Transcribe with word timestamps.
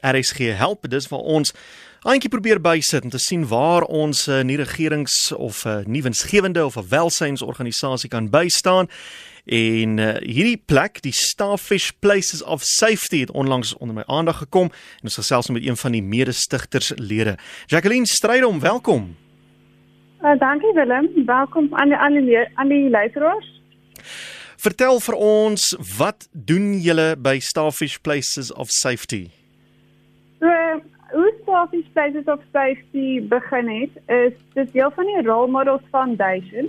RSG 0.00 0.52
help 0.56 0.88
dis 0.90 1.08
waar 1.08 1.20
ons 1.20 1.54
eintjie 2.06 2.30
probeer 2.30 2.60
bysit 2.62 3.04
om 3.04 3.10
te 3.10 3.18
sien 3.18 3.46
waar 3.50 3.82
ons 3.82 4.28
uh, 4.28 4.42
nie 4.46 4.56
regerings 4.56 5.32
of 5.32 5.64
'n 5.64 5.68
uh, 5.68 5.84
nie 5.86 6.02
winsgewende 6.02 6.64
of 6.64 6.76
'n 6.76 6.88
welsynsorganisasie 6.88 8.08
kan 8.08 8.30
bystaan. 8.30 8.88
En 9.44 9.98
uh, 9.98 10.14
hierdie 10.20 10.62
plek, 10.66 11.02
die 11.02 11.12
Starfish 11.12 11.90
Places 11.98 12.42
of 12.42 12.62
Safety 12.62 13.20
het 13.20 13.30
onlangs 13.30 13.76
onder 13.76 13.94
my 13.94 14.02
aandag 14.06 14.38
gekom 14.38 14.68
en 14.70 15.02
ons 15.02 15.14
gesels 15.14 15.48
met 15.48 15.66
een 15.66 15.76
van 15.76 15.92
die 15.92 16.02
mede-stigterslede. 16.02 17.38
Jacqueline 17.66 18.06
Strydom, 18.06 18.60
welkom. 18.60 19.16
Uh, 20.22 20.38
dankie 20.38 20.72
Willem, 20.74 21.08
welkom 21.26 21.74
aan 21.74 21.88
die 21.88 21.96
aan 21.96 22.12
die 22.12 22.48
aan 22.54 22.68
die 22.68 22.90
luisteraars. 22.90 23.62
Vertel 24.56 25.00
vir 25.00 25.14
ons, 25.14 25.76
wat 25.98 26.28
doen 26.32 26.80
julle 26.80 27.16
by 27.16 27.38
Starfish 27.38 27.96
Places 27.96 28.52
of 28.52 28.70
Safety? 28.70 29.37
Starfish 31.48 31.88
Places 31.94 32.26
of 32.26 32.40
Safety 32.52 33.26
begin 33.28 33.68
het, 33.68 33.90
is 34.06 34.32
dit 34.52 34.72
deel 34.72 34.90
van 34.90 35.04
die 35.04 35.22
Role 35.22 35.48
Models 35.48 35.82
Foundation. 35.90 36.68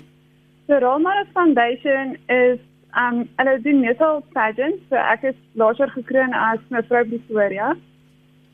So 0.67 0.77
Role 0.77 0.99
Models 0.99 1.27
Foundation 1.33 2.15
is 2.27 2.59
um 2.95 3.27
hulle 3.35 3.61
doen 3.61 3.79
meestal 3.79 4.23
pageants, 4.31 4.79
so 4.89 4.95
ek 4.95 5.25
is 5.33 5.35
later 5.59 5.91
gekroon 5.91 6.31
as 6.33 6.63
mevrou 6.71 7.03
Victoria. 7.09 7.75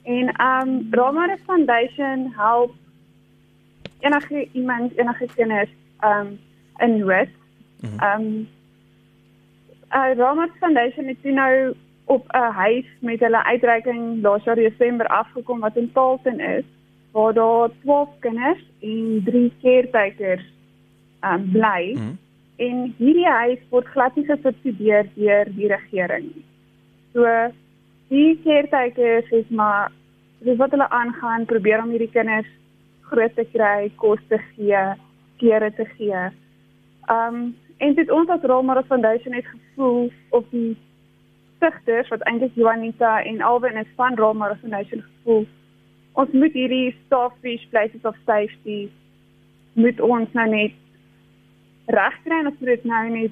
En 0.04 0.34
um 0.42 0.74
Role 0.92 1.14
Models 1.14 1.46
Foundation 1.46 2.34
help 2.34 2.74
enige 4.00 4.48
iemand, 4.52 4.98
enige 4.98 5.30
kinders 5.36 5.70
um 6.02 6.40
in 6.78 6.98
nood. 6.98 7.30
Mhm. 7.86 8.02
Um 8.02 8.48
uh, 9.94 10.12
Role 10.18 10.36
Models 10.36 10.58
Foundation 10.60 11.08
het 11.08 11.24
nou 11.24 11.76
op 12.06 12.26
'n 12.28 12.52
huis 12.52 12.86
met 13.00 13.20
hulle 13.20 13.44
uitreiking 13.44 14.22
laas 14.22 14.44
jaar 14.44 14.56
Desember 14.56 15.08
afgekom 15.08 15.60
wat 15.60 15.76
in 15.76 15.92
Taalten 15.92 16.40
is 16.40 16.66
waar 17.12 17.34
daar 17.34 17.70
12 17.82 18.10
kinders 18.20 18.64
en 18.82 19.22
3 19.26 19.54
caretakers 19.62 20.46
um, 21.22 21.52
bly. 21.52 21.96
Mm. 21.98 22.18
En 22.56 22.94
hierdie 22.98 23.28
huis 23.28 23.60
word 23.70 23.88
glad 23.88 24.16
nie 24.16 24.26
gesubsidieer 24.26 25.08
deur 25.16 25.48
die 25.56 25.68
regering 25.68 26.28
nie. 26.36 26.46
So 27.14 27.28
die 28.08 28.40
caretakers 28.44 29.32
is 29.32 29.48
maar 29.50 29.92
dis 30.40 30.58
wat 30.58 30.72
hulle 30.76 30.90
aangaan 30.90 31.46
probeer 31.46 31.84
om 31.84 31.90
hierdie 31.90 32.12
kinders 32.12 32.48
groot 33.10 33.36
te 33.36 33.46
kry, 33.54 33.92
kos 33.96 34.20
te 34.28 34.40
gee, 34.54 34.84
klere 35.38 35.72
te 35.74 35.86
gee. 35.98 36.26
Um 37.12 37.56
en 37.78 37.96
dit 37.96 38.12
ons 38.12 38.30
as 38.32 38.44
Role 38.44 38.64
Models 38.64 38.88
Foundation 38.88 39.34
het 39.34 39.48
gevoel 39.52 40.12
of 40.30 40.44
die 40.50 40.78
stigters 41.56 42.10
wat 42.14 42.24
eintlik 42.30 42.56
Juanita 42.56 43.24
en 43.24 43.42
Alvin 43.42 43.78
is 43.78 43.92
van 43.96 44.16
Role 44.16 44.34
Model 44.34 44.58
Foundation 44.62 45.04
gevoel. 45.04 45.48
Ons 46.12 46.32
moet 46.32 46.54
hierdie 46.54 46.96
starfish 47.06 47.66
places 47.70 48.02
of 48.04 48.16
safety 48.26 48.90
moet 49.74 50.00
ons 50.00 50.32
nou 50.32 50.48
net 50.50 50.76
regkry 51.86 52.40
en 52.40 52.52
ons 52.52 52.60
moet 52.60 52.72
dit 52.72 52.84
nou 52.84 53.04
net 53.10 53.32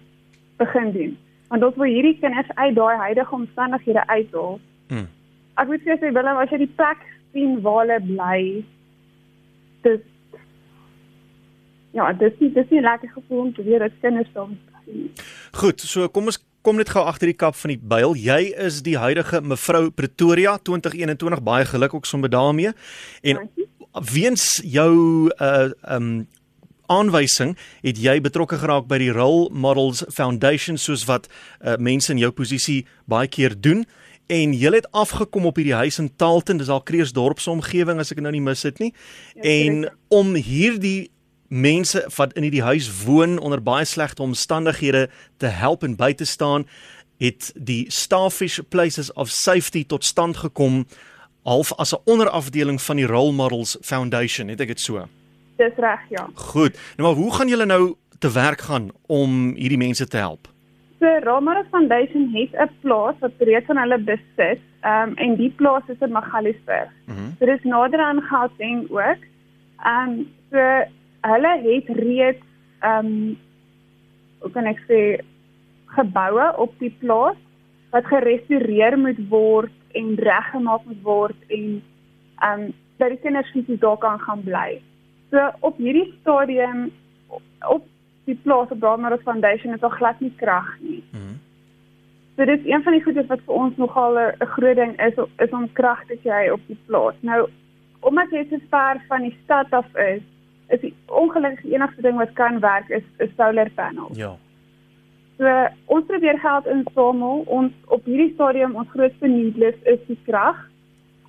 begin 0.60 0.92
doen. 0.92 1.18
Want 1.48 1.64
ons 1.64 1.80
wil 1.80 1.92
hierdie 1.92 2.18
kinders 2.20 2.52
uit 2.56 2.76
daai 2.76 2.96
huidige 2.98 3.36
omstandighede 3.36 4.08
uithaal. 4.08 4.60
Hmm. 4.92 5.08
Ek 5.62 5.70
moet 5.70 5.86
sê 5.86 6.00
Willem, 6.02 6.40
as 6.42 6.52
jy 6.52 6.64
die 6.66 6.74
plek 6.76 7.06
sien 7.32 7.60
waar 7.66 7.84
hulle 7.84 8.00
bly, 8.08 8.40
dis 9.86 10.04
ja, 11.94 12.12
dis 12.18 12.38
nie 12.42 12.52
dis 12.54 12.70
nie 12.74 12.82
lekker 12.82 13.12
gevoel 13.14 13.48
om 13.48 13.52
te 13.54 13.64
weet 13.64 13.84
dat 13.86 14.00
kinders 14.02 14.32
soms 14.34 14.60
Goed, 15.56 15.80
so 15.80 16.10
kom 16.12 16.28
ons 16.28 16.40
kom 16.64 16.80
net 16.80 16.94
gou 16.96 17.04
agter 17.04 17.30
die 17.30 17.38
kap 17.38 17.58
van 17.60 17.74
die 17.76 17.80
byl. 17.80 18.16
Jy 18.16 18.54
is 18.66 18.82
die 18.86 18.96
huidige 18.98 19.42
mevrou 19.44 19.90
Pretoria 19.92 20.56
2021 20.64 21.44
baie 21.44 21.68
geluk 21.68 21.94
ook 21.94 22.08
sommer 22.08 22.32
daarmee. 22.32 22.72
En 23.22 23.50
weens 24.14 24.62
jou 24.64 25.30
uh 25.38 25.70
um 25.90 26.26
aanwysing 26.92 27.56
het 27.82 27.98
jy 27.98 28.18
betrokke 28.22 28.58
geraak 28.60 28.90
by 28.92 29.00
die 29.02 29.12
Role 29.16 29.48
Models 29.52 30.04
Foundation 30.14 30.78
soos 30.78 31.06
wat 31.10 31.30
uh, 31.30 31.78
mense 31.80 32.12
in 32.12 32.20
jou 32.22 32.32
posisie 32.36 32.84
baie 33.10 33.30
keer 33.32 33.56
doen. 33.56 33.86
En 34.32 34.54
jy 34.56 34.72
het 34.76 34.88
afgekom 34.92 35.48
op 35.50 35.58
hierdie 35.60 35.78
huis 35.80 36.00
in 36.00 36.12
Taalten 36.20 36.60
dis 36.60 36.72
al 36.72 36.84
Kreeusdorp 36.84 37.42
se 37.44 37.52
omgewing 37.52 38.00
as 38.04 38.14
ek 38.14 38.22
nou 38.24 38.32
nie 38.36 38.44
mis 38.44 38.64
dit 38.68 38.84
nie. 38.84 38.92
Ja, 39.36 39.42
en 39.44 39.88
om 40.14 40.36
hierdie 40.36 41.13
mense 41.54 42.02
wat 42.16 42.34
in 42.34 42.42
hierdie 42.48 42.66
huis 42.66 42.90
woon 43.06 43.38
onder 43.40 43.62
baie 43.62 43.86
slegte 43.86 44.22
omstandighede 44.26 45.10
te 45.38 45.52
help 45.54 45.84
en 45.84 45.96
by 45.96 46.14
te 46.18 46.26
staan 46.26 46.66
het 47.22 47.52
die 47.56 47.86
Starfish 47.92 48.60
Places 48.70 49.14
of 49.14 49.30
Safety 49.30 49.86
tot 49.86 50.04
stand 50.04 50.38
gekom 50.38 50.86
half 51.44 51.74
as 51.78 51.94
'n 51.94 52.02
onderafdeling 52.06 52.82
van 52.82 52.96
die 52.96 53.06
Role 53.06 53.32
Models 53.32 53.78
Foundation. 53.82 54.48
Het 54.48 54.60
ek 54.60 54.68
dit 54.68 54.80
so? 54.80 55.06
Dis 55.58 55.76
reg 55.78 56.00
ja. 56.10 56.28
Goed. 56.34 56.80
Nou 56.98 57.10
maar 57.10 57.24
hoe 57.24 57.34
gaan 57.34 57.48
julle 57.48 57.66
nou 57.66 57.96
te 58.20 58.32
werk 58.32 58.62
gaan 58.62 58.90
om 59.08 59.54
hierdie 59.56 59.78
mense 59.78 60.08
te 60.08 60.18
help? 60.18 60.48
So 61.00 61.06
Role 61.24 61.42
Models 61.42 61.68
Foundation 61.70 62.30
het 62.34 62.52
'n 62.52 62.72
plaas 62.82 63.16
wat 63.20 63.32
reeds 63.38 63.70
aan 63.70 63.78
hulle 63.78 64.00
besit 64.00 64.60
um, 64.82 65.16
en 65.16 65.36
die 65.36 65.54
plaas 65.56 65.84
is 65.88 66.00
in 66.00 66.12
Magaliesberg 66.12 66.90
mm 67.06 67.16
-hmm. 67.16 67.36
so 67.40 67.46
dis 67.46 67.64
nader 67.64 68.00
aan 68.00 68.22
Gauteng 68.22 68.90
ook. 68.90 69.22
Um, 69.86 70.28
so 70.52 70.86
hulle 71.28 71.54
het 71.64 71.90
reeds 72.00 72.46
ehm 72.84 73.06
um, 73.06 73.38
hoe 74.44 74.52
kan 74.52 74.66
ek 74.68 74.82
sê 74.90 75.00
geboue 75.96 76.48
op 76.60 76.74
die 76.84 76.92
plaas 77.00 77.40
wat 77.94 78.10
gerestoreer 78.12 78.98
moet 79.00 79.20
word 79.30 79.98
en 80.00 80.16
reggemaak 80.20 80.84
moet 80.90 81.04
word 81.04 81.40
en 81.48 81.68
ehm 82.40 82.66
um, 82.66 82.74
dat 82.98 83.10
die 83.10 83.24
kinders 83.24 83.50
fisies 83.52 83.80
daar 83.80 83.98
kan 83.98 84.20
gaan 84.20 84.44
bly. 84.44 84.82
So 85.32 85.50
op 85.60 85.78
hierdie 85.82 86.14
stadium 86.22 86.92
op 87.68 87.88
die 88.28 88.36
plaas 88.44 88.70
op 88.72 88.80
Brahma 88.80 89.18
Foundation 89.24 89.74
is 89.74 89.82
al 89.82 89.96
glad 89.98 90.20
nie 90.20 90.34
krag 90.38 90.70
nie. 90.80 91.04
Mm 91.12 91.20
-hmm. 91.20 91.40
So 92.36 92.46
dit 92.46 92.60
is 92.60 92.72
een 92.72 92.84
van 92.84 92.94
die 92.94 93.04
goedes 93.04 93.28
wat 93.28 93.42
vir 93.46 93.54
ons 93.54 93.78
nogal 93.78 94.18
'n 94.20 94.46
groot 94.56 94.76
ding 94.76 94.94
is 95.02 95.18
is 95.38 95.52
om 95.52 95.74
krag 95.74 96.06
te 96.06 96.18
kry 96.24 96.50
op 96.50 96.62
die 96.68 96.78
plaas. 96.86 97.16
Nou 97.20 97.50
omdat 98.00 98.30
jy 98.32 98.46
so 98.50 98.58
ver 98.70 99.04
van 99.08 99.22
die 99.22 99.38
stad 99.44 99.72
af 99.72 99.96
is, 99.96 100.22
is 100.74 100.82
die 100.82 100.94
ongelukkige 101.08 101.76
enigste 101.76 102.02
ding 102.02 102.18
wat 102.18 102.34
kan 102.40 102.60
werk 102.60 102.90
is 102.90 103.06
'n 103.20 103.32
solar 103.38 103.70
panel. 103.76 104.10
Ja. 104.14 104.36
So 105.38 105.50
ons 105.86 106.06
probeer 106.06 106.40
geld 106.40 106.66
insamel. 106.66 107.44
Ons 107.46 107.72
op 107.88 108.06
hierdie 108.06 108.34
stadium 108.34 108.76
ons 108.76 108.90
grootste 108.90 109.28
noodlus 109.28 109.76
is 109.84 110.02
die 110.08 110.20
krag. 110.26 110.60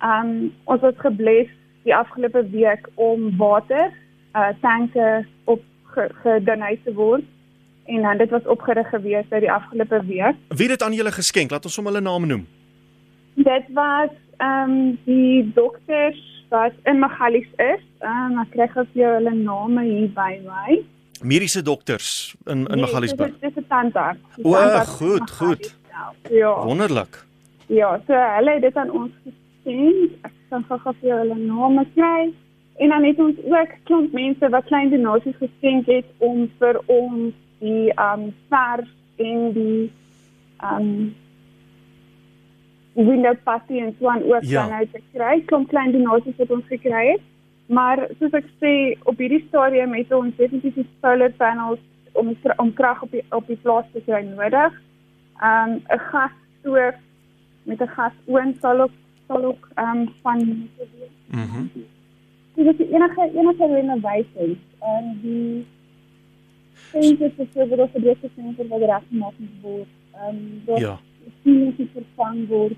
Um 0.03 0.53
ons 0.63 0.81
het 0.81 0.99
gebless 0.99 1.49
die 1.83 1.95
afgelope 1.95 2.49
week 2.49 2.89
om 2.95 3.37
water 3.37 3.91
uh 4.35 4.51
tanke 4.61 5.25
op 5.43 5.61
gedoneer 6.23 6.77
te 6.83 6.93
word 6.93 7.23
en 7.85 8.01
dan 8.01 8.17
dit 8.17 8.29
was 8.29 8.47
opgerig 8.47 8.89
gewees 8.89 9.25
uit 9.29 9.41
die 9.41 9.51
afgelope 9.51 10.05
week. 10.05 10.35
Wie 10.49 10.69
het 10.69 10.79
dit 10.79 10.83
aan 10.83 10.93
julle 10.93 11.11
geskenk? 11.11 11.51
Laat 11.51 11.65
ons 11.65 11.75
hom 11.75 11.85
hulle 11.85 12.01
name 12.01 12.25
noem. 12.25 12.47
Dit 13.35 13.67
was 13.73 14.09
um 14.37 14.97
die 15.05 15.51
dokters 15.53 16.34
wat 16.49 16.73
in 16.83 16.99
Magalies 16.99 17.47
is. 17.57 17.83
Ehm 17.99 18.31
um, 18.31 18.39
ek 18.43 18.51
kry 18.55 18.67
gou 18.73 18.85
vir 18.93 19.15
hulle 19.17 19.33
name 19.33 19.83
hier 19.83 20.11
by 20.13 20.33
my. 20.45 20.81
Mediese 21.21 21.61
dokters 21.61 22.35
in 22.45 22.65
in 22.65 22.77
nee, 22.77 22.81
Magaliesburg. 22.85 23.39
Dit 23.39 23.51
is 23.51 23.63
'n 23.63 23.67
tandarts. 23.67 24.19
O, 24.43 24.53
goed, 24.99 25.31
goed. 25.31 25.75
Ja. 26.29 26.63
Wonderlik. 26.65 27.23
Ja, 27.67 28.01
so 28.07 28.13
hulle 28.13 28.51
het 28.51 28.61
dit 28.61 28.75
aan 28.75 28.91
ons 28.91 29.11
gesien. 29.23 30.11
Ek 30.21 30.31
gaan 30.49 30.65
gou 30.69 30.93
vir 31.01 31.17
hulle 31.17 31.35
name 31.35 31.85
kry. 31.95 32.33
En 32.77 32.89
dan 32.89 33.03
het 33.03 33.19
ons 33.19 33.37
ook 33.43 33.71
klomp 33.83 34.11
mense 34.11 34.49
wat 34.49 34.65
klein 34.65 34.89
donasies 34.89 35.35
geskenk 35.39 35.85
het 35.85 36.05
om 36.17 36.51
vir 36.59 36.81
ons 36.85 37.33
die 37.59 37.91
ehm 37.93 38.21
um, 38.21 38.33
verf 38.49 38.89
en 39.15 39.53
die 39.53 39.91
ehm 40.59 40.81
um, 40.81 41.15
window 42.95 43.35
passie 43.43 43.81
en 43.81 43.95
so 43.99 44.07
aan 44.09 44.23
ook 44.23 44.43
ja. 44.43 44.67
dan 44.67 44.77
uit 44.77 44.91
te 44.91 45.01
kry. 45.13 45.43
Kom 45.45 45.65
klein 45.65 45.91
donasies 45.91 46.35
wat 46.37 46.51
ons 46.51 46.67
gekry 46.67 47.07
het. 47.11 47.21
Maar 47.65 48.07
soos 48.19 48.35
ek 48.37 48.47
sê, 48.61 48.71
op 49.09 49.19
hierdie 49.19 49.43
stadium 49.47 49.93
het 49.97 50.11
ons 50.13 50.35
definitief 50.37 50.77
die 50.79 50.87
solar 51.01 51.31
panels 51.39 51.81
om 52.15 52.31
om 52.57 52.73
krag 52.73 53.01
op 53.03 53.11
die 53.11 53.23
op 53.35 53.47
die 53.47 53.59
plaas 53.63 53.87
te 53.93 54.03
kry 54.05 54.21
nodig. 54.27 54.77
Um 55.43 55.81
'n 55.91 55.99
gasstoof 56.11 56.95
met 57.63 57.81
'n 57.81 57.93
gasoon 57.97 58.55
sal 58.61 58.81
ook 58.81 58.95
sal 59.27 59.43
ook 59.43 59.67
um 59.77 60.09
van 60.21 60.69
Mhm. 61.27 61.59
Mm 61.59 61.69
Dit 62.55 62.79
is 62.79 62.87
enige 62.87 63.31
enige 63.33 63.65
renovations 63.67 64.57
en 64.79 65.19
die 65.21 65.65
Sente 66.91 67.31
se 67.37 67.47
se 67.53 67.67
word 67.67 67.91
vir 67.91 68.01
die 68.01 68.29
sente 68.35 68.67
wat 68.67 68.79
reg 68.79 69.03
gemaak 69.09 69.33
word. 69.61 69.87
Um 70.29 70.61
ja 70.65 70.99
sien 71.43 71.89
vervang 71.93 72.47
word. 72.47 72.77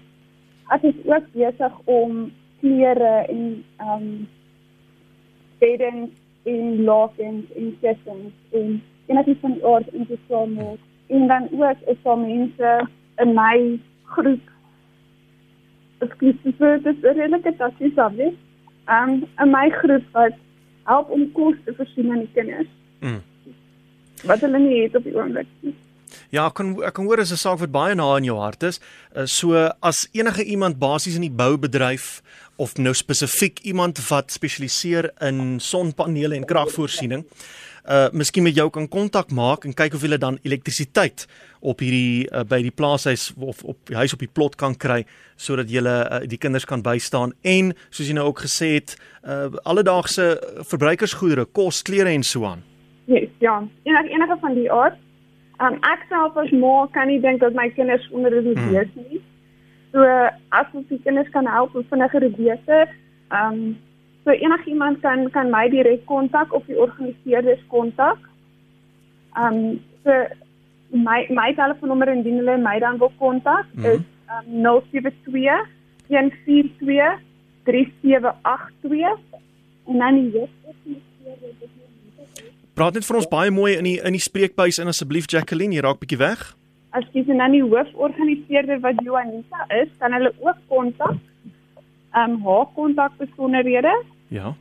Ek 0.75 0.83
is 0.83 0.97
ook 1.05 1.31
besig 1.33 1.79
om 1.85 2.31
klere 2.59 3.13
en 3.29 3.63
ehm 3.77 4.03
um, 4.03 4.27
beddens 5.59 6.09
en 6.43 6.83
lakens 6.83 7.45
en 7.55 7.71
kussings 7.81 8.33
en 8.51 8.81
enige 9.07 9.35
van 9.41 9.53
die 9.53 9.65
aard 9.65 9.87
in 9.93 10.05
te 10.07 10.17
samel. 10.27 10.77
En 11.07 11.27
dan 11.27 11.47
ook 11.51 11.77
is 11.85 12.01
daar 12.03 12.17
mense 12.17 12.87
in 13.17 13.33
my 13.33 13.79
groep 14.03 14.53
Ekskuus, 15.97 16.35
dit 16.43 16.85
is 16.85 17.01
redelike 17.01 17.55
tassie 17.57 17.91
sabie. 17.95 18.37
Ehm 18.85 19.09
um, 19.09 19.23
in 19.41 19.49
my 19.51 19.69
groep 19.69 20.03
wat 20.11 20.35
help 20.83 21.09
om 21.09 21.31
kos 21.31 21.55
te 21.65 21.73
voorsien 21.75 22.11
aan 22.11 22.19
die 22.19 22.33
kinders. 22.33 22.69
Mm. 22.99 23.21
Wat 24.23 24.39
hulle 24.45 24.59
nie 24.59 24.81
het 24.83 24.95
op 24.95 25.03
die 25.03 25.15
oomblik 25.15 25.49
nie. 25.61 25.73
Ja, 26.30 26.48
ek 26.48 26.57
kan 26.59 26.74
ek 26.83 26.94
kan 26.98 27.06
hoor 27.06 27.19
is 27.19 27.31
'n 27.31 27.38
saak 27.38 27.59
wat 27.59 27.71
baie 27.71 27.95
na 27.95 28.15
in 28.18 28.24
jou 28.24 28.38
hart 28.39 28.63
is. 28.63 28.80
Uh, 29.15 29.25
so 29.25 29.54
as 29.81 30.07
enige 30.13 30.44
iemand 30.44 30.80
basies 30.80 31.15
in 31.15 31.21
die 31.21 31.31
boubedryf 31.31 32.21
of 32.57 32.77
nou 32.77 32.94
spesifiek 32.94 33.59
iemand 33.63 34.00
wat 34.09 34.31
spesialiseer 34.31 35.12
in 35.21 35.59
sonpanele 35.59 36.36
en 36.36 36.45
kragvoorsiening, 36.45 37.25
uh 37.88 38.09
miskien 38.12 38.44
met 38.44 38.56
jou 38.56 38.69
kan 38.69 38.88
kontak 38.88 39.31
maak 39.31 39.63
en 39.65 39.74
kyk 39.74 39.94
of 39.95 40.01
hulle 40.04 40.18
dan 40.19 40.38
elektrisiteit 40.44 41.24
op 41.62 41.80
hierdie 41.80 42.27
uh, 42.27 42.44
by 42.44 42.60
die 42.62 42.71
plaashuis 42.71 43.30
of 43.39 43.63
op 43.63 43.77
die 43.88 43.95
huis 43.95 44.13
op 44.13 44.19
die 44.19 44.27
plot 44.27 44.57
kan 44.60 44.75
kry 44.75 45.06
sodat 45.38 45.71
jy 45.71 45.80
uh, 45.86 46.19
die 46.27 46.38
kinders 46.38 46.65
kan 46.65 46.83
bystaan 46.83 47.31
en 47.48 47.71
soos 47.89 48.10
jy 48.10 48.18
nou 48.18 48.27
ook 48.27 48.44
gesê 48.44 48.74
het, 48.75 48.98
uh 49.24 49.48
alledaagse 49.63 50.36
verbruikersgoedere, 50.68 51.45
kos, 51.45 51.81
klere 51.81 52.12
en 52.12 52.24
so 52.24 52.44
aan. 52.45 52.63
Yes, 53.07 53.30
ja, 53.39 53.62
enige 53.88 54.10
enige 54.12 54.38
van 54.42 54.56
die 54.56 54.71
aard 54.71 55.00
Um 55.59 55.80
ek 55.89 56.06
self 56.09 56.38
as 56.38 56.51
ma 56.51 56.86
kan 56.94 57.07
nie 57.09 57.19
dink 57.21 57.42
dat 57.42 57.56
my 57.57 57.69
kinders 57.69 58.06
onder 58.13 58.30
die 58.30 58.54
hmm. 58.54 58.71
wees 58.74 58.89
nie. 58.95 59.21
So 59.92 60.06
as 60.59 60.74
ons 60.74 60.88
die 60.89 61.01
kinders 61.06 61.30
kan 61.33 61.50
help 61.50 61.75
om 61.75 61.86
vinniger 61.89 62.21
te 62.25 62.30
beter, 62.38 62.92
um 63.31 63.77
so 64.24 64.36
enigiemand 64.36 65.01
kan 65.01 65.30
kan 65.31 65.50
my 65.51 65.65
direk 65.74 66.06
kontak 66.06 66.54
of 66.54 66.68
die 66.68 66.77
organiseerders 66.77 67.63
kontak. 67.74 68.19
Um 69.36 69.80
so 70.04 70.19
my 70.92 71.25
my 71.30 71.50
telefoonnommer 71.54 72.12
indien 72.13 72.38
hulle 72.44 72.57
my 72.62 72.77
dan 72.80 73.01
wil 73.01 73.12
kontak 73.18 73.65
hmm. 73.74 73.86
is 73.86 74.06
um 74.38 74.45
072 74.62 75.65
142 76.07 77.18
3782 77.65 79.19
en 79.88 79.98
dan 79.98 80.13
die 80.15 80.31
webwerf 80.31 81.87
Praat 82.77 82.94
net 82.94 83.07
vir 83.07 83.18
ons 83.18 83.25
baie 83.25 83.50
mooi 83.50 83.71
in 83.74 83.88
die 83.88 83.95
in 84.06 84.13
die 84.13 84.21
spreekbuis 84.21 84.77
in 84.77 84.91
asseblief 84.91 85.25
Jacqueline, 85.33 85.74
jy 85.74 85.81
raak 85.81 85.97
bietjie 85.97 86.19
weg. 86.21 86.44
As 86.94 87.07
jy 87.15 87.24
dan 87.25 87.56
die 87.56 87.63
hooforganiseerder 87.63 88.83
wat 88.83 89.01
Joanita 89.01 89.65
is, 89.79 89.89
kan 89.97 90.13
hulle 90.13 90.29
ook 90.45 90.59
kontak. 90.69 91.18
Ehm 92.13 92.35
um, 92.35 92.38
haar 92.45 92.69
kontakbesonderhede? 92.75 93.95
Ja. 94.29 94.53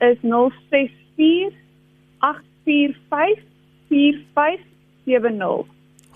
Is 0.00 0.16
064 0.24 1.52
845 2.24 3.44
4570. 3.92 5.68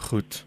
Goed. 0.08 0.45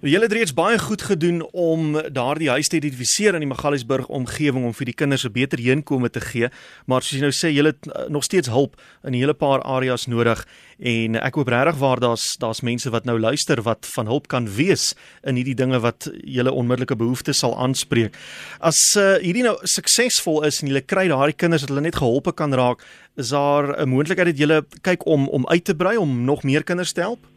Julle 0.00 0.24
het 0.24 0.32
reeds 0.32 0.54
baie 0.56 0.78
goed 0.80 1.02
gedoen 1.04 1.42
om 1.52 1.90
daardie 2.08 2.48
huis 2.48 2.70
te 2.72 2.78
identifiseer 2.78 3.36
in 3.36 3.42
die 3.44 3.48
Magaliesburg 3.50 4.06
omgewing 4.08 4.64
om 4.64 4.72
vir 4.72 4.88
die 4.88 4.94
kinders 4.96 5.26
'n 5.28 5.32
beter 5.32 5.58
heenkome 5.60 6.08
te 6.10 6.20
gee, 6.20 6.48
maar 6.86 7.02
soos 7.02 7.18
jy 7.18 7.20
nou 7.20 7.30
sê, 7.30 7.52
julle 7.52 7.76
het 7.76 7.86
eh, 7.86 8.08
nog 8.08 8.24
steeds 8.24 8.48
hulp 8.48 8.80
in 9.04 9.12
'n 9.12 9.20
hele 9.20 9.34
paar 9.34 9.60
areas 9.60 10.06
nodig 10.06 10.46
en 10.78 11.16
ek 11.16 11.34
hoop 11.34 11.48
regtig 11.48 11.76
waar 11.76 12.00
daar's 12.00 12.36
daar's 12.38 12.62
mense 12.62 12.90
wat 12.90 13.04
nou 13.04 13.20
luister 13.20 13.62
wat 13.62 13.86
van 13.94 14.06
hulp 14.06 14.28
kan 14.28 14.48
wees 14.48 14.94
in 15.22 15.34
hierdie 15.36 15.54
dinge 15.54 15.80
wat 15.80 16.10
julle 16.24 16.52
onmiddellike 16.52 16.96
behoeftes 16.96 17.38
sal 17.38 17.58
aanspreek. 17.58 18.16
As 18.60 18.96
uh, 18.96 19.20
hierdie 19.20 19.42
nou 19.42 19.58
suksesvol 19.62 20.44
is 20.44 20.62
en 20.62 20.68
julle 20.68 20.80
kry 20.80 21.08
daardie 21.08 21.36
kinders 21.36 21.60
dat 21.60 21.68
hulle 21.68 21.82
net 21.82 21.96
geholpe 21.96 22.32
kan 22.32 22.54
raak, 22.54 22.80
is 23.16 23.28
daar 23.28 23.76
'n 23.76 23.88
moontlikheid 23.88 24.28
dat 24.28 24.38
julle 24.38 24.64
kyk 24.80 25.06
om 25.06 25.28
om 25.28 25.46
uit 25.46 25.64
te 25.64 25.74
brei 25.74 25.96
om 25.96 26.24
nog 26.24 26.42
meer 26.42 26.64
kinders 26.64 26.92
te 26.92 27.00
help? 27.00 27.29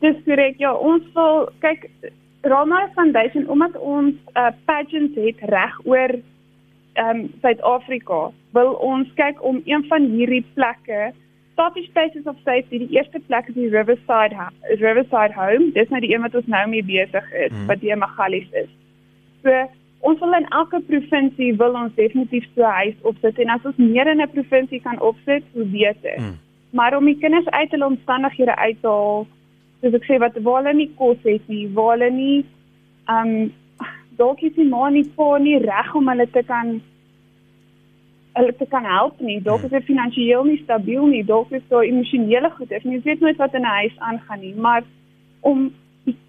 Dis 0.00 0.16
korrek. 0.24 0.58
Ja, 0.58 0.72
ons 0.74 1.02
wil 1.14 1.48
kyk 1.60 1.90
Rama 2.46 2.88
Foundation 2.94 3.48
omdat 3.48 3.78
ons 3.78 4.14
'n 4.14 4.38
uh, 4.38 4.50
pageant 4.64 5.14
het 5.14 5.38
reg 5.40 5.78
oor 5.84 6.10
ehm 6.98 7.16
um, 7.16 7.30
Suid-Afrika, 7.40 8.30
wil 8.52 8.72
ons 8.72 9.08
kyk 9.14 9.42
om 9.42 9.62
een 9.64 9.84
van 9.86 10.02
hierdie 10.10 10.44
plekke 10.54 11.12
Coffee 11.58 11.84
Spaces 11.90 12.24
of 12.24 12.36
Safety, 12.44 12.78
die 12.78 12.94
eerste 12.94 13.18
plek 13.26 13.48
is 13.48 13.54
die 13.54 13.68
Riverside 13.68 14.36
Riverside 14.62 15.34
Home. 15.34 15.72
Dis 15.74 15.88
nou 15.90 16.00
die 16.00 16.12
een 16.14 16.22
wat 16.22 16.34
ons 16.38 16.46
nou 16.46 16.68
mee 16.70 16.84
besig 16.86 17.32
is, 17.32 17.50
hmm. 17.50 17.66
wat 17.66 17.80
die 17.82 17.96
Magalies 17.96 18.50
is. 18.52 18.70
So 19.42 19.64
ons 20.06 20.20
wil 20.22 20.36
in 20.38 20.46
elke 20.54 20.78
provinsie 20.86 21.56
wil 21.58 21.74
ons 21.74 21.94
definitief 21.96 22.46
so 22.54 22.62
'n 22.62 22.76
huis 22.82 23.00
opsit 23.02 23.38
en 23.38 23.50
as 23.50 23.66
ons 23.66 23.76
meer 23.76 24.06
in 24.06 24.22
'n 24.22 24.30
provinsie 24.30 24.80
kan 24.80 25.00
opsit, 25.00 25.42
hoe 25.52 25.64
beter. 25.64 26.16
Hmm. 26.16 26.38
Maar 26.70 26.96
om 26.96 27.04
die 27.04 27.18
kinders 27.18 27.48
uit 27.48 27.70
hulle 27.70 27.86
omstandighede 27.86 28.56
uit 28.56 28.80
te 28.80 28.88
haal, 28.88 29.26
soos 29.80 29.94
ek 29.94 30.06
sê 30.08 30.18
wat 30.22 30.36
waar 30.42 30.62
hulle 30.62 30.74
nie 30.74 30.90
kos 30.98 31.18
het 31.24 31.48
nie, 31.48 31.66
waar 31.74 31.96
hulle 31.96 32.10
nie 32.10 32.44
um 33.08 33.32
dalk 34.18 34.42
is 34.42 34.54
die 34.56 34.66
ma 34.68 34.88
nie 34.90 35.06
vir 35.16 35.40
nie 35.40 35.58
reg 35.62 35.94
om 35.94 36.08
hulle 36.10 36.26
te 36.34 36.42
kan 36.46 36.78
hulle 38.38 38.54
te 38.58 38.66
kan 38.70 38.84
help 38.86 39.20
nie. 39.20 39.40
Dalk 39.42 39.64
is 39.66 39.72
hulle 39.72 39.86
finansiëel 39.86 40.46
nie 40.46 40.60
stabiel 40.62 41.06
nie, 41.10 41.24
dalk 41.26 41.52
is 41.54 41.64
daar 41.72 41.86
emosionele 41.86 42.50
goed. 42.54 42.72
Ek 42.72 42.86
weet 42.86 43.20
nooit 43.20 43.38
wat 43.38 43.54
in 43.54 43.66
'n 43.66 43.76
huis 43.82 43.98
aangaan 43.98 44.40
nie, 44.40 44.54
maar 44.54 44.82
om 45.40 45.70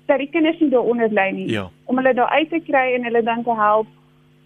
dat 0.06 0.18
die 0.18 0.30
kinders 0.30 0.60
nie 0.60 0.69
daaronder 0.69 1.10
lê 1.10 1.31
nie. 1.34 1.50
Ja. 1.51 1.69
Om 1.86 1.98
hulle 1.98 2.13
daar 2.13 2.30
uit 2.30 2.50
te 2.50 2.60
kry 2.60 2.94
en 2.96 3.04
hulle 3.04 3.24
dan 3.24 3.44
te 3.44 3.56
help 3.56 3.88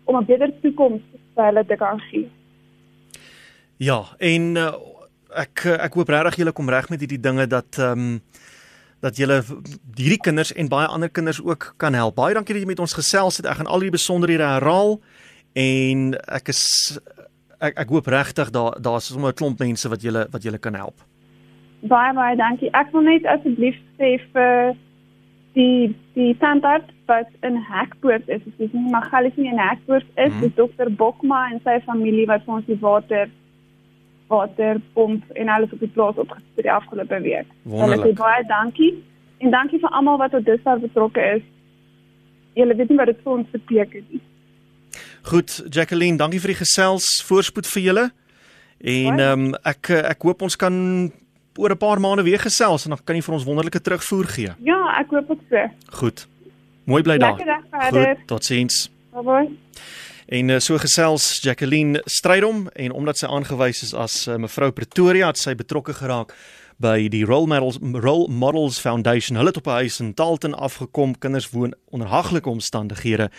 om 0.03 0.17
'n 0.17 0.25
beter 0.25 0.51
toekoms 0.61 1.01
vir 1.35 1.45
hulle 1.45 1.65
te 1.65 1.75
kan 1.75 1.99
gee. 1.99 2.29
Ja, 3.77 4.03
en 4.17 4.55
uh, 4.55 4.73
ek 5.35 5.65
ek 5.65 5.93
hoop 5.93 6.09
regtig 6.09 6.35
julle 6.35 6.51
kom 6.51 6.69
reg 6.69 6.89
met 6.89 6.99
hierdie 6.99 7.19
dinge 7.19 7.47
dat 7.47 7.77
ehm 7.79 7.99
um, 7.99 8.21
dat 9.03 9.17
julle 9.19 9.41
hierdie 9.97 10.21
kinders 10.23 10.53
en 10.55 10.69
baie 10.71 10.87
ander 10.87 11.11
kinders 11.11 11.41
ook 11.43 11.73
kan 11.77 11.93
help. 11.93 12.15
Baie 12.15 12.35
dankie 12.37 12.55
dat 12.55 12.63
jy 12.63 12.69
met 12.69 12.83
ons 12.83 12.95
gesels 12.95 13.41
het. 13.41 13.49
Ek 13.49 13.59
gaan 13.59 13.71
al 13.71 13.83
die 13.83 13.91
besonderhede 13.91 14.47
herhaal 14.47 14.95
en 15.59 16.13
ek 16.39 16.53
is 16.53 16.63
ek 17.63 17.81
ek 17.83 17.91
hoop 17.95 18.07
regtig 18.11 18.51
daar 18.55 18.79
daar's 18.79 19.11
sommer 19.11 19.33
'n 19.33 19.39
klomp 19.41 19.59
mense 19.59 19.89
wat 19.89 20.01
julle 20.01 20.27
wat 20.31 20.43
julle 20.43 20.57
kan 20.57 20.75
help. 20.79 21.03
Baie 21.81 22.13
baie 22.13 22.35
dankie. 22.35 22.71
Ek 22.71 22.91
wil 22.91 23.01
net 23.01 23.25
asseblief 23.25 23.75
sê 23.99 24.19
vir 24.31 24.75
die 25.53 25.95
die 26.15 26.37
tandarts 26.39 26.91
wat 27.05 27.29
in 27.41 27.57
Hekpoort 27.59 28.27
is, 28.29 28.41
dis 28.57 28.71
nie 28.71 28.91
Magalies 28.91 29.35
nie 29.35 29.51
in 29.51 29.59
Hekpoort 29.59 30.05
is, 30.15 30.31
mm 30.31 30.31
-hmm. 30.31 30.41
dis 30.41 30.55
dokter 30.55 30.95
Bokma 30.95 31.49
en 31.51 31.59
sy 31.63 31.79
familie 31.85 32.25
wat 32.25 32.43
vir 32.45 32.53
ons 32.55 32.65
die 32.65 32.79
water 32.79 33.29
waterpomp 34.33 35.31
en 35.39 35.49
alles 35.49 35.71
op 35.75 35.79
die 35.79 35.91
plaas 35.95 36.19
opgestel 36.21 36.67
die 36.67 36.71
afgelope 36.71 37.19
week. 37.21 37.49
Hulle 37.69 37.97
sê 38.01 38.11
baie 38.17 38.43
dankie 38.49 38.93
en 39.43 39.51
dankie 39.51 39.79
vir 39.79 39.95
almal 39.97 40.19
wat 40.21 40.31
tot 40.35 40.45
dusver 40.45 40.79
betrokke 40.83 41.25
is. 41.37 41.45
Julle 42.59 42.75
weet 42.75 42.89
nie 42.89 42.99
wat 43.01 43.11
dit 43.11 43.23
vir 43.23 43.33
ons 43.33 43.49
beteken 43.55 44.05
nie. 44.09 44.21
Goed, 45.23 45.63
Jacqueline, 45.69 46.19
dankie 46.19 46.41
vir 46.43 46.53
die 46.53 46.61
gesels. 46.61 47.07
Voorspoed 47.27 47.67
vir 47.67 47.83
julle. 47.87 48.05
En 48.83 49.19
ehm 49.19 49.45
um, 49.47 49.51
ek 49.63 49.89
ek 49.95 50.25
hoop 50.27 50.41
ons 50.43 50.57
kan 50.59 50.75
oor 51.55 51.71
'n 51.71 51.77
paar 51.77 51.99
maande 51.99 52.23
weer 52.23 52.39
gesels 52.39 52.83
en 52.83 52.89
dan 52.89 52.99
kan 53.03 53.15
jy 53.15 53.21
vir 53.21 53.33
ons 53.33 53.45
wonderlike 53.45 53.81
terugvoer 53.81 54.27
gee. 54.27 54.51
Ja, 54.59 54.99
ek 54.99 55.09
hoop 55.09 55.29
ook 55.29 55.41
so. 55.49 55.69
Goed. 56.01 56.27
Mooi 56.85 57.01
bly 57.01 57.17
daar. 57.17 57.39
Goed, 57.89 58.27
totsiens. 58.27 58.89
Bye 59.13 59.23
bye. 59.23 59.47
En 60.27 60.49
uh, 60.49 60.59
so 60.59 60.77
gesels 60.77 61.39
Jacqueline 61.41 62.01
Strydom 62.05 62.67
en 62.73 62.91
omdat 62.91 63.17
sy 63.17 63.25
aangewys 63.27 63.83
is 63.83 63.93
as 63.93 64.27
uh, 64.27 64.37
mevrou 64.39 64.71
Pretoria 64.71 65.27
het 65.27 65.37
sy 65.37 65.55
betrokke 65.55 65.93
geraak 65.93 66.33
by 66.83 67.07
die 67.11 67.25
Role 67.25 67.47
Models 67.47 67.77
Role 67.81 68.29
Models 68.31 68.79
Foundation. 68.79 69.37
Hulle 69.37 69.51
het 69.51 69.57
op 69.57 69.67
'n 69.67 69.83
huis 69.83 69.99
in 69.99 70.13
Dalton 70.15 70.53
afgekom. 70.53 71.17
Kinders 71.17 71.49
woon 71.49 71.75
onder 71.89 72.07
haglike 72.07 72.49
omstandighede. 72.49 73.29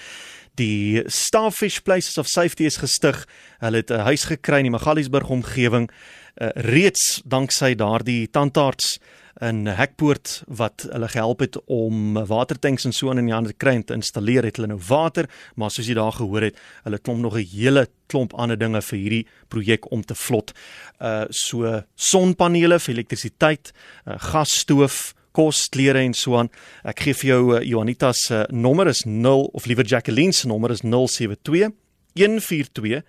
Die 0.54 1.02
Starfish 1.06 1.78
Places 1.78 2.18
of 2.18 2.26
Safety 2.26 2.64
is 2.64 2.76
gestig. 2.76 3.26
Hulle 3.58 3.76
het 3.76 3.90
'n 3.90 4.06
huis 4.06 4.24
gekry 4.24 4.56
in 4.56 4.70
die 4.70 4.78
Magaliesburg 4.78 5.28
omgewing 5.28 5.90
uh, 5.90 6.48
reeds 6.54 7.22
danksy 7.24 7.74
daardie 7.74 8.30
tandarts 8.30 8.98
in 9.40 9.66
Hekpoort 9.66 10.42
wat 10.46 10.86
hulle 10.90 11.08
gehelp 11.08 11.40
het 11.40 11.56
om 11.66 12.14
watertanks 12.14 12.84
en 12.86 12.92
so 12.94 13.10
in 13.10 13.26
die 13.26 13.34
hande 13.34 13.50
te 13.50 13.58
kry 13.58 13.74
en 13.74 13.84
te 13.84 13.96
installeer 13.96 14.46
het 14.46 14.60
hulle 14.60 14.70
nou 14.70 14.80
water 14.88 15.28
maar 15.56 15.72
soos 15.74 15.88
jy 15.90 15.96
daar 15.98 16.14
gehoor 16.14 16.42
het 16.50 16.60
hulle 16.84 16.98
klomp 16.98 17.20
nog 17.20 17.36
'n 17.38 17.46
hele 17.50 17.86
klomp 18.06 18.34
ander 18.34 18.58
dinge 18.58 18.82
vir 18.82 18.98
hierdie 18.98 19.26
projek 19.48 19.90
om 19.90 20.02
te 20.02 20.14
vlot. 20.14 20.52
Uh 21.00 21.24
so 21.30 21.82
sonpanele 21.96 22.78
vir 22.78 22.94
elektrisiteit 22.94 23.72
uh, 24.06 24.18
gasstoof 24.18 25.14
kos 25.32 25.68
klere 25.68 25.98
en 25.98 26.14
so 26.14 26.36
aan. 26.38 26.50
Ek 26.84 27.00
gee 27.00 27.14
vir 27.14 27.28
jou 27.30 27.56
uh, 27.56 27.62
Joanita 27.62 28.12
se 28.12 28.34
uh, 28.34 28.44
nommer 28.50 28.86
is 28.88 29.04
0 29.04 29.50
of 29.52 29.66
liewer 29.66 29.84
Jacqueline 29.84 30.32
se 30.32 30.46
nommer 30.46 30.70
is 30.70 30.82
072 30.82 31.72
142 32.14 33.02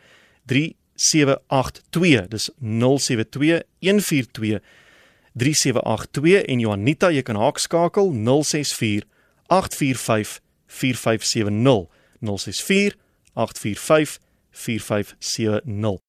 3782 0.45 2.27
dis 2.27 2.49
072 2.59 3.61
142 3.79 4.59
3782 5.35 6.45
en 6.47 6.63
Juanita 6.63 7.11
jy 7.11 7.23
kan 7.27 7.39
haak 7.39 7.59
skakel 7.59 8.13
064 8.15 9.03
845 9.51 10.39
4570 10.67 11.87
064 12.23 12.95
845 13.35 14.19
4570 14.55 16.05